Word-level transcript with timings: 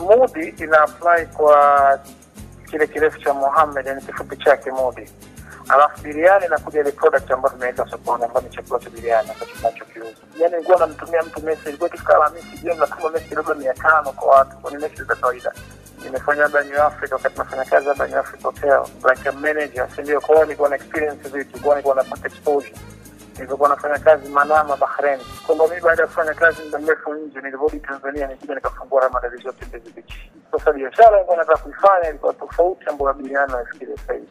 Mudi 0.00 0.54
ina 0.64 0.80
apply 0.82 1.26
kwa 1.26 1.98
kile 2.70 2.86
kirefu 2.86 3.20
cha 3.20 3.34
Muhammad, 3.34 3.86
yani 3.86 4.02
kifupi 4.02 4.36
chake 4.36 4.70
Mudi, 4.70 5.10
alafu 5.68 6.02
biriani 6.02 6.46
inakuja 6.46 6.80
ile 6.80 6.92
product 6.92 7.30
ambayo 7.30 7.54
tumeweka 7.54 7.86
sokoni, 7.90 8.24
ambayo 8.24 8.46
ni 8.46 8.56
chakula 8.56 8.80
cha 8.80 8.90
biriani 8.90 9.30
ambacho 9.30 9.52
tunachokiuza. 9.56 10.10
Yani 10.40 10.52
nilikuwa 10.54 10.78
namtumia 10.78 11.22
mtu 11.22 11.42
message, 11.42 11.68
ilikuwa 11.68 11.88
ikifika 11.88 12.16
Alhamisi 12.16 12.58
jioni 12.62 12.80
natuma 12.80 13.10
message 13.10 13.34
labda 13.34 13.54
mia 13.54 13.74
tano 13.74 14.12
kwa 14.12 14.36
watu, 14.36 14.56
kwani 14.56 14.76
message 14.76 15.02
za 15.04 15.14
kawaida? 15.14 15.52
Nimefanya 16.04 16.42
labda 16.42 16.62
New 16.64 16.82
Africa 16.82 17.12
wakati 17.12 17.38
nafanya 17.38 17.64
kazi 17.64 17.86
labda 17.86 18.06
New 18.06 18.18
Africa 18.18 18.42
Hotel 18.42 18.80
like 19.10 19.28
a 19.28 19.32
manager, 19.32 19.88
si 19.96 20.02
ndio? 20.02 20.20
Kwa 20.20 20.34
hiyo 20.34 20.44
nilikuwa 20.46 20.68
na 20.68 20.76
experience 20.76 21.28
vitu, 21.28 21.60
kwa 21.60 21.70
nilikuwa 21.74 21.94
napata 21.94 22.26
exposure 22.26 22.74
nilivyokuwa 23.40 23.68
nafanya 23.68 23.98
kazi 23.98 24.28
Manama, 24.28 24.76
Bahrain, 24.76 25.20
kwamba 25.46 25.68
mimi 25.68 25.80
baada 25.80 26.02
ya 26.02 26.08
kufanya 26.08 26.34
kazi 26.34 26.62
muda 26.64 26.78
mrefu 26.78 27.14
nje, 27.14 27.40
nilirudi 27.40 27.80
Tanzania 27.80 28.26
nikuja 28.26 28.54
nikafungua 28.54 29.00
Ramadani 29.02 29.42
zote 29.42 29.66
Mbezi 29.66 29.90
Beach. 29.90 30.12
Sasa 30.52 30.72
biashara 30.72 31.10
nilikuwa 31.10 31.36
nataka 31.36 31.58
kuifanya 31.58 32.08
ilikuwa 32.08 32.32
tofauti 32.34 32.84
ambayo 32.86 33.10
abiliana 33.10 33.56
nafikiria 33.56 33.96
sahizi. 34.06 34.26